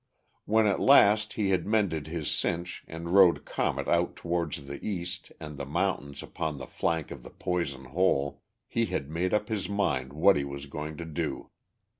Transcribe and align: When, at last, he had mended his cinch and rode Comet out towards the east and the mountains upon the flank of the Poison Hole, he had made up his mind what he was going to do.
When, 0.45 0.65
at 0.65 0.79
last, 0.79 1.33
he 1.33 1.51
had 1.51 1.67
mended 1.67 2.07
his 2.07 2.31
cinch 2.31 2.83
and 2.87 3.13
rode 3.13 3.45
Comet 3.45 3.87
out 3.87 4.15
towards 4.15 4.65
the 4.65 4.83
east 4.83 5.31
and 5.39 5.57
the 5.59 5.63
mountains 5.67 6.23
upon 6.23 6.57
the 6.57 6.65
flank 6.65 7.11
of 7.11 7.21
the 7.21 7.29
Poison 7.29 7.83
Hole, 7.85 8.41
he 8.67 8.87
had 8.87 9.11
made 9.11 9.31
up 9.31 9.47
his 9.47 9.69
mind 9.69 10.11
what 10.11 10.37
he 10.37 10.43
was 10.43 10.65
going 10.65 10.97
to 10.97 11.05
do. 11.05 11.51